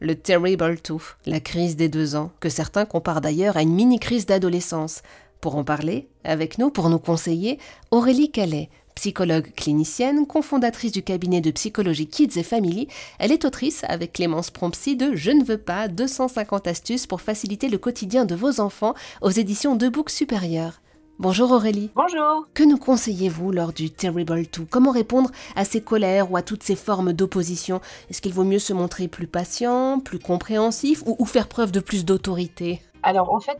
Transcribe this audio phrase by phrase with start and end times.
[0.00, 4.26] le Terrible Two, la crise des deux ans, que certains comparent d'ailleurs à une mini-crise
[4.26, 5.02] d'adolescence.
[5.40, 7.58] Pour en parler, avec nous, pour nous conseiller,
[7.90, 12.88] Aurélie Calais, psychologue clinicienne, cofondatrice du cabinet de psychologie Kids et Family.
[13.18, 17.68] Elle est autrice avec Clémence Prompsy de Je ne veux pas 250 astuces pour faciliter
[17.68, 20.80] le quotidien de vos enfants aux éditions de Books Supérieurs.
[21.20, 21.90] Bonjour Aurélie.
[21.96, 22.46] Bonjour.
[22.54, 26.62] Que nous conseillez-vous lors du Terrible 2 Comment répondre à ces colères ou à toutes
[26.62, 27.80] ces formes d'opposition?
[28.08, 32.04] Est-ce qu'il vaut mieux se montrer plus patient, plus compréhensif ou, faire preuve de plus
[32.04, 32.80] d'autorité?
[33.02, 33.58] Alors en fait,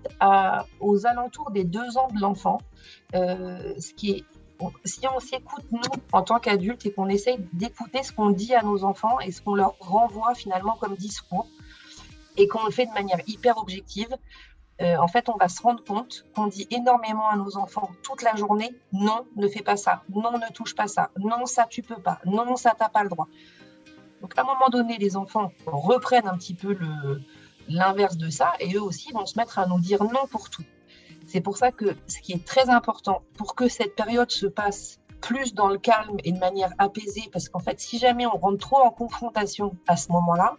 [0.78, 2.60] aux alentours des deux ans de l'enfant,
[3.16, 4.24] euh, ce qui est
[4.84, 5.80] si on s'écoute, nous,
[6.12, 9.40] en tant qu'adultes, et qu'on essaye d'écouter ce qu'on dit à nos enfants et ce
[9.40, 11.48] qu'on leur renvoie finalement comme discours,
[12.36, 14.08] et qu'on le fait de manière hyper objective,
[14.80, 18.22] euh, en fait, on va se rendre compte qu'on dit énormément à nos enfants toute
[18.22, 21.82] la journée non, ne fais pas ça, non, ne touche pas ça, non, ça tu
[21.82, 23.28] peux pas, non, ça t'as pas le droit.
[24.20, 26.76] Donc à un moment donné, les enfants reprennent un petit peu
[27.68, 30.64] l'inverse de ça et eux aussi vont se mettre à nous dire non pour tout.
[31.26, 35.00] C'est pour ça que ce qui est très important pour que cette période se passe
[35.20, 38.58] plus dans le calme et de manière apaisée, parce qu'en fait, si jamais on rentre
[38.58, 40.56] trop en confrontation à ce moment-là,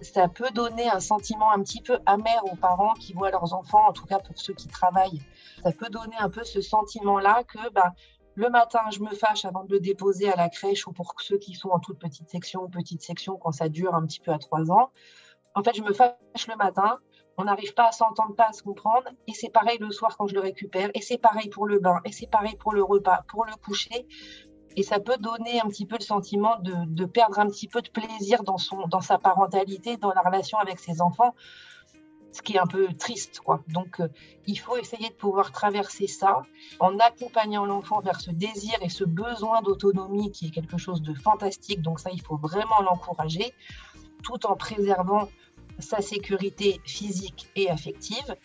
[0.00, 3.88] ça peut donner un sentiment un petit peu amer aux parents qui voient leurs enfants,
[3.88, 5.22] en tout cas pour ceux qui travaillent.
[5.62, 7.92] Ça peut donner un peu ce sentiment-là que bah,
[8.34, 11.38] le matin, je me fâche avant de le déposer à la crèche ou pour ceux
[11.38, 14.30] qui sont en toute petite section ou petite section quand ça dure un petit peu
[14.30, 14.90] à trois ans.
[15.54, 17.00] En fait, je me fâche le matin,
[17.36, 19.08] on n'arrive pas à s'entendre, pas à se comprendre.
[19.26, 20.90] Et c'est pareil le soir quand je le récupère.
[20.94, 22.00] Et c'est pareil pour le bain.
[22.04, 24.06] Et c'est pareil pour le repas, pour le coucher.
[24.78, 27.88] Et ça peut donner un petit peu le sentiment de, perdre un petit peu de
[27.88, 31.34] plaisir dans, son, dans sa parentalité, dans la relation avec ses enfants,
[32.30, 33.40] ce qui est un peu triste.
[33.40, 33.60] Quoi.
[33.66, 34.06] Donc, euh,
[34.46, 36.42] il faut essayer de pouvoir traverser ça
[36.78, 41.12] en accompagnant l'enfant vers ce désir et ce besoin d'autonomie qui est quelque chose de
[41.12, 41.82] fantastique.
[41.82, 43.52] Donc, ça, il faut vraiment l'encourager,
[44.22, 45.28] tout en préservant
[45.80, 48.36] sa sécurité physique et affective.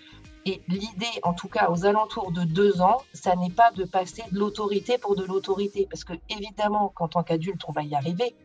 [0.45, 4.23] Et l'idée, en tout cas aux alentours de deux ans, ça n'est pas de passer
[4.31, 8.35] de l'autorité pour de l'autorité, parce que évidemment, qu'en tant qu'adulte, on va y arriver.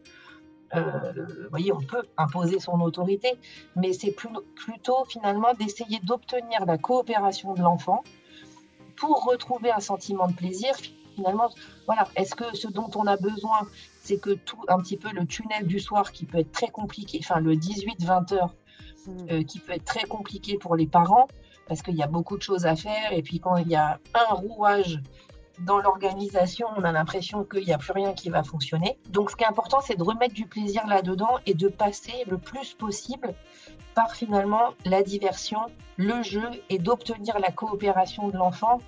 [0.77, 3.33] Euh, vous voyez, on peut imposer son autorité,
[3.75, 8.05] mais c'est plutôt finalement d'essayer d'obtenir la coopération de l'enfant
[8.97, 10.75] pour retrouver un sentiment de plaisir.
[11.15, 11.51] Finalement,
[11.87, 13.67] voilà, est-ce que ce dont on a besoin,
[14.03, 17.19] c'est que tout un petit peu le tunnel du soir qui peut être très compliqué,
[17.23, 18.55] enfin le 18-20 heures,
[19.07, 19.13] mmh.
[19.31, 21.27] euh, qui peut être très compliqué pour les parents,
[21.69, 23.13] parce qu'il y a beaucoup de choses à faire.
[23.13, 25.01] Et puis quand il y a un rouage
[25.61, 28.99] dans l'organisation, on a l'impression qu'il n'y a plus rien qui va fonctionner.
[29.11, 32.39] Donc ce qui est important, c'est de remettre du plaisir là-dedans et de passer le
[32.39, 33.35] plus possible
[33.95, 35.61] par finalement la diversion,
[35.97, 38.79] le jeu et d'obtenir la coopération de l'enfant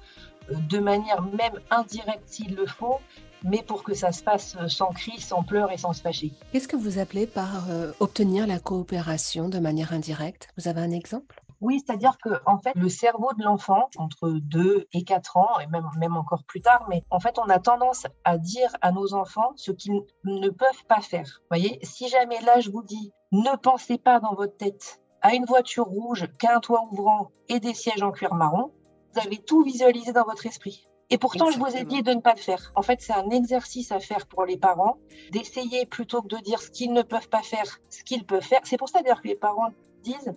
[0.51, 3.01] euh, de manière même indirecte s'il le faut,
[3.43, 6.33] mais pour que ça se passe sans cri, sans pleurs et sans se fâcher.
[6.53, 10.49] Qu'est-ce que vous appelez par euh, obtenir la coopération de manière indirecte?
[10.57, 11.43] Vous avez un exemple?
[11.61, 15.67] Oui, c'est-à-dire que en fait, le cerveau de l'enfant, entre 2 et 4 ans, et
[15.67, 19.53] même, encore plus tard, mais en fait, on a tendance à dire à nos enfants
[19.57, 21.41] ce qu'ils ne peuvent pas faire.
[21.43, 25.35] Vous voyez, si jamais là, je vous dis, ne pensez pas dans votre tête à
[25.35, 28.73] une voiture rouge, qu'à un toit ouvrant et des sièges en cuir marron,
[29.13, 30.89] vous avez tout visualisé dans votre esprit.
[31.11, 32.73] Et pourtant, je vous ai dit de ne pas le faire.
[32.77, 34.97] En fait, c'est un exercice à faire pour les parents,
[35.33, 38.61] d'essayer plutôt que de dire ce qu'ils ne peuvent pas faire, ce qu'ils peuvent faire.
[38.63, 39.71] C'est pour ça d'ailleurs que les parents
[40.03, 40.33] disent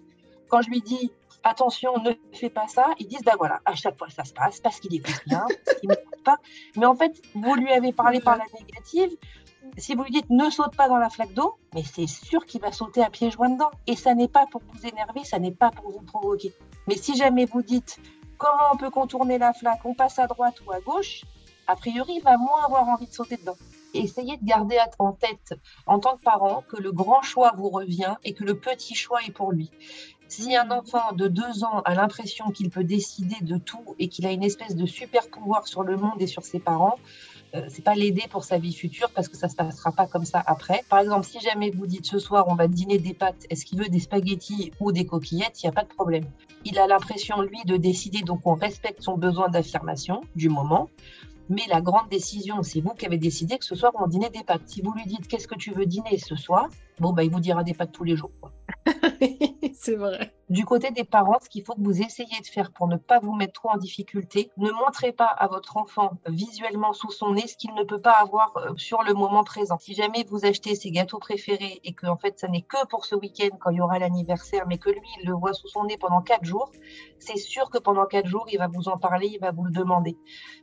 [0.53, 1.11] quand je lui dis
[1.43, 4.59] attention, ne fais pas ça, ils disent ben voilà, à chaque fois ça se passe
[4.59, 5.43] parce qu'il écoute bien,
[6.23, 6.37] pas.
[6.75, 9.09] Mais en fait, vous lui avez parlé par la négative.
[9.79, 12.61] Si vous lui dites ne saute pas dans la flaque d'eau, mais c'est sûr qu'il
[12.61, 13.71] va sauter à pieds joints dedans.
[13.87, 16.53] Et ça n'est pas pour vous énerver, ça n'est pas pour vous provoquer.
[16.87, 17.97] Mais si jamais vous dites
[18.37, 21.23] comment on peut contourner la flaque, on passe à droite ou à gauche,
[21.65, 23.57] a priori, il va moins avoir envie de sauter dedans.
[23.95, 25.55] essayez de garder en tête,
[25.87, 29.19] en tant que parent, que le grand choix vous revient et que le petit choix
[29.25, 29.71] est pour lui.
[30.35, 34.25] Si un enfant de deux ans a l'impression qu'il peut décider de tout et qu'il
[34.25, 36.95] a une espèce de super pouvoir sur le monde et sur ses parents,
[37.53, 40.25] euh, c'est pas l'aider pour sa vie future parce que ça se passera pas comme
[40.25, 40.81] ça après.
[40.89, 43.77] Par exemple, si jamais vous dites ce soir on va dîner des pâtes, est-ce qu'il
[43.77, 46.25] veut des spaghettis ou des coquillettes, il n'y a pas de problème.
[46.65, 50.89] Il a l'impression lui de décider, donc on respecte son besoin d'affirmation du moment.
[51.47, 54.43] Mais la grande décision, c'est vous qui avez décidé que ce soir on dînait des
[54.43, 54.63] pâtes.
[54.65, 56.69] Si vous lui dites qu'est-ce que tu veux dîner ce soir,
[56.99, 58.31] bon bah il vous dira des pâtes tous les jours.
[59.83, 60.31] c'est vrai.
[60.49, 63.19] Du côté des parents, ce qu'il faut que vous essayiez de faire pour ne pas
[63.19, 67.47] vous mettre trop en difficulté, ne montrez pas à votre enfant visuellement sous son nez
[67.47, 69.77] ce qu'il ne peut pas avoir euh, sur le moment présent.
[69.79, 73.05] Si jamais vous achetez ses gâteaux préférés et que en fait ça n'est que pour
[73.05, 75.85] ce week-end quand il y aura l'anniversaire, mais que lui il le voit sous son
[75.85, 76.71] nez pendant quatre jours,
[77.19, 79.71] c'est sûr que pendant quatre jours il va vous en parler, il va vous le
[79.71, 80.17] demander.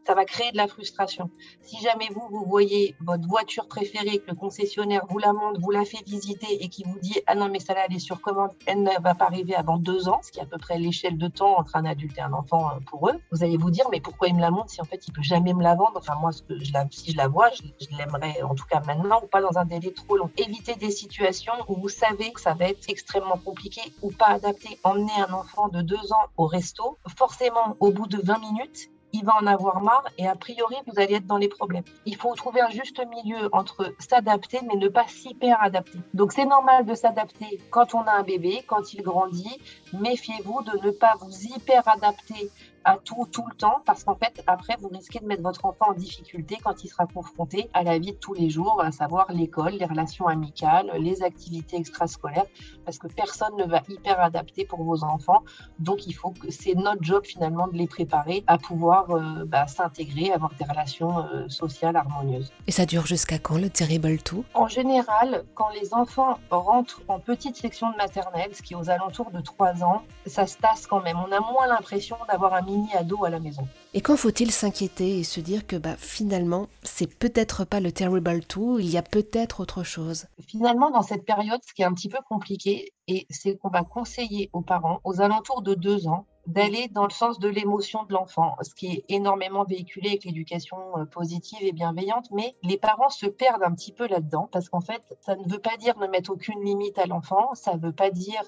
[0.07, 1.31] Ça va créer de la frustration.
[1.63, 5.71] Si jamais vous vous voyez votre voiture préférée, que le concessionnaire vous la montre, vous
[5.71, 8.21] la fait visiter et qui vous dit ah non mais ça là elle est sur
[8.21, 11.19] commande, elle ne va pas arriver deux ans, ce qui est à peu près l'échelle
[11.19, 13.87] de temps entre un adulte et un enfant euh, pour eux, vous allez vous dire
[13.91, 15.93] mais pourquoi il me la montre si en fait il peut jamais me la vendre?
[15.97, 18.81] Enfin moi, ce que je la, si je la vois, je, l'aimerais en tout cas
[18.87, 20.31] maintenant ou pas dans un délai trop long.
[20.37, 24.79] Évitez des situations où vous savez que ça va être extrêmement compliqué ou pas adapté.
[24.85, 28.91] Emmener un enfant de deux ans au resto, forcément au bout de 20 minutes,
[29.21, 31.85] il va en avoir marre et a priori, vous allez être dans les problèmes.
[32.07, 35.99] Il faut trouver un juste milieu entre s'adapter mais ne pas s'hyper adapter.
[36.15, 39.61] Donc c'est normal de s'adapter quand on a un bébé, quand il grandit.
[39.93, 42.51] Méfiez-vous de ne pas vous hyper adapter
[42.85, 45.91] à tout tout le temps parce qu'en fait après vous risquez de mettre votre enfant
[45.91, 49.31] en difficulté quand il sera confronté à la vie de tous les jours, à savoir
[49.33, 52.47] l'école, les relations amicales, les activités extrascolaires
[52.85, 55.43] parce que personne ne va hyper adapter pour vos enfants.
[55.79, 59.67] Donc il faut que c'est notre job finalement de les préparer à pouvoir euh, bah,
[59.67, 62.53] s'intégrer, avoir des relations euh, sociales harmonieuses.
[62.67, 67.19] Et ça dure jusqu'à quand le Terrible Two En général, quand les enfants rentrent en
[67.19, 70.87] petite section de maternelle, ce qui est aux alentours de 3 ans, ça se tasse
[70.87, 71.19] quand même.
[71.19, 72.63] On a moins l'impression d'avoir un
[72.95, 73.67] ado à la maison.
[73.95, 78.41] Et quand faut-il s'inquiéter et se dire que bah, finalement, c'est peut-être pas le Terrible
[78.41, 80.27] 2, il y a peut-être autre chose?
[80.47, 83.83] Finalement, dans cette période, ce qui est un petit peu compliqué, et c'est qu'on va
[83.83, 88.13] conseiller aux parents, aux alentours de deux ans, d'aller dans le sens de l'émotion de
[88.13, 93.11] l'enfant, ce qui est énormément véhiculé avec l'éducation euh, positive et bienveillante, mais les parents
[93.11, 96.07] se perdent un petit peu là-dedans, parce qu'en fait, ça ne veut pas dire ne
[96.07, 98.43] mettre aucune limite à l'enfant, ça ne veut pas dire,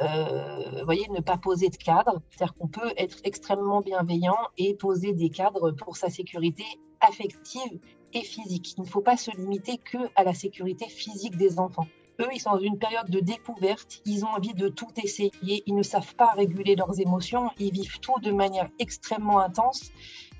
[0.00, 5.12] euh, voyez, ne pas poser de cadre, c'est-à-dire qu'on peut être extrêmement bienveillant et poser
[5.12, 6.64] des cadres pour sa sécurité
[7.00, 7.78] affective
[8.14, 8.74] et physique.
[8.78, 11.86] Il ne faut pas se limiter que à la sécurité physique des enfants.
[12.20, 15.74] Eux, ils sont dans une période de découverte, ils ont envie de tout essayer, ils
[15.74, 19.90] ne savent pas réguler leurs émotions, ils vivent tout de manière extrêmement intense,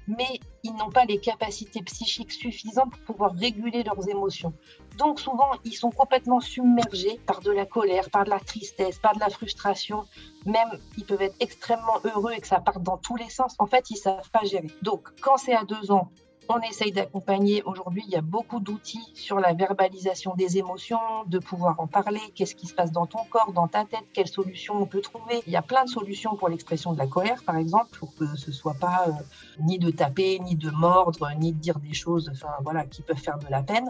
[0.07, 4.53] mais ils n'ont pas les capacités psychiques suffisantes pour pouvoir réguler leurs émotions.
[4.99, 9.15] Donc souvent, ils sont complètement submergés par de la colère, par de la tristesse, par
[9.15, 10.05] de la frustration.
[10.47, 13.55] Même, ils peuvent être extrêmement heureux et que ça parte dans tous les sens.
[13.59, 14.71] En fait, ils savent pas gérer.
[14.83, 16.11] Donc, quand c'est à deux ans,
[16.49, 17.63] on essaye d'accompagner.
[17.65, 22.21] Aujourd'hui, il y a beaucoup d'outils sur la verbalisation des émotions, de pouvoir en parler,
[22.35, 25.43] qu'est-ce qui se passe dans ton corps, dans ta tête, quelles solutions on peut trouver?
[25.47, 28.37] Il y a plein de solutions pour l'expression de la colère, par exemple, pour que
[28.37, 29.13] ce soit pas euh,
[29.61, 33.17] ni de taper, ni de mordre, ni de dire des choses, enfin voilà, qui peuvent
[33.17, 33.89] faire de la peine.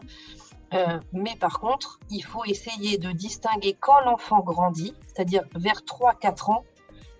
[0.73, 6.51] Euh, mais par contre, il faut essayer de distinguer quand l'enfant grandit, c'est-à-dire vers 3-4
[6.51, 6.65] ans,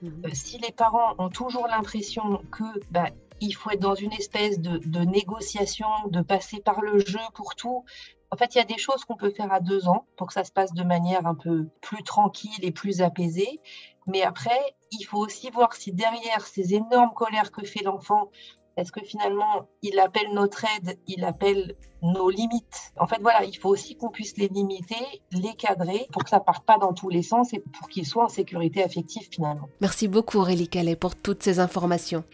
[0.03, 0.09] mmh.
[0.09, 3.11] euh, si les parents ont toujours l'impression que bah,
[3.41, 7.85] il faut être dans une espèce de, négociation, de passer par le jeu pour tout.
[8.31, 10.33] En fait, il y a des choses qu'on peut faire à deux ans pour que
[10.33, 13.61] ça se passe de manière un peu plus tranquille et plus apaisée.
[14.07, 14.59] Mais après,
[14.93, 18.31] il faut aussi voir si derrière ces énormes colères que fait l'enfant,
[18.77, 22.93] est-ce que finalement, il appelle notre aide, il appelle nos limites?
[22.99, 24.97] En fait, voilà, il faut aussi qu'on puisse les limiter,
[25.31, 28.25] les cadrer pour que ça parte pas dans tous les sens et pour qu'ils soient
[28.25, 29.69] en sécurité affective finalement.
[29.81, 32.25] Merci beaucoup Aurélie Calais pour toutes ces informations.